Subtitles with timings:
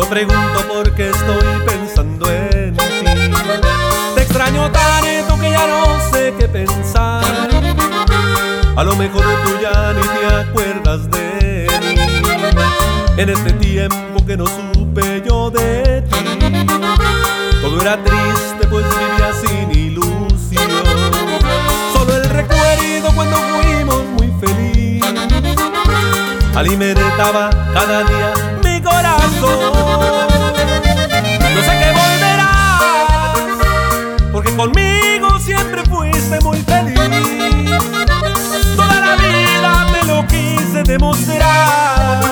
[0.00, 2.84] pregunto por qué estoy pensando en ti.
[4.14, 7.22] Te extraño tanto que ya no sé qué pensar.
[8.74, 12.32] A lo mejor tú ya ni te acuerdas de mí.
[13.18, 16.66] En este tiempo que no supe yo de ti.
[17.60, 20.70] Todo era triste pues vivía sin ilusión.
[21.92, 24.82] Solo el recuerdo cuando fuimos muy felices
[26.54, 28.51] alimentaba cada día
[34.42, 36.98] porque conmigo siempre fuiste muy feliz.
[38.76, 42.22] Toda la vida te lo quise demostrar,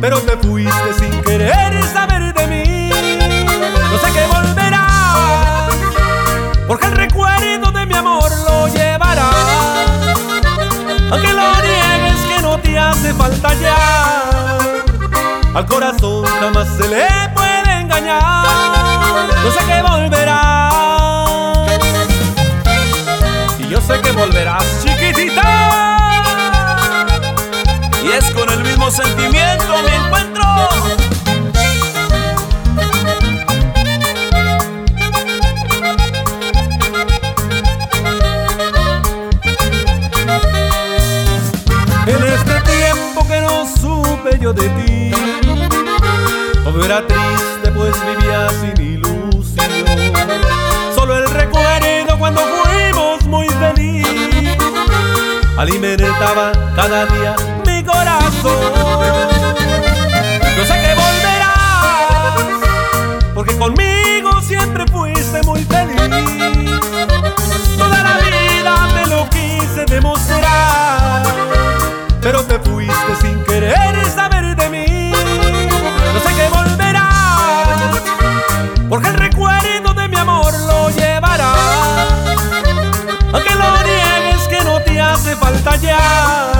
[0.00, 2.90] pero te fuiste sin querer saber de mí.
[2.90, 5.68] No sé qué volverás,
[6.66, 9.30] porque el recuerdo de mi amor lo llevará.
[11.10, 14.58] Aunque lo niegues que no te hace falta ya.
[15.54, 16.21] Al corazón
[23.72, 25.96] yo sé que volverás, chiquitita.
[28.04, 31.01] Y es con el mismo sentimiento me encuentro.
[55.62, 58.58] Alimentaba cada día mi corazón.
[60.56, 62.34] No sé qué volverás,
[63.32, 66.80] porque conmigo siempre fuiste muy feliz.
[67.78, 71.22] Toda la vida te lo quise demostrar,
[72.20, 72.58] pero te
[85.62, 86.52] vuelta ya.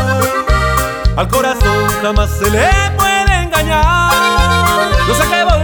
[1.17, 4.13] Al corazón jamás se le puede engañar.
[5.07, 5.62] Yo sé que voy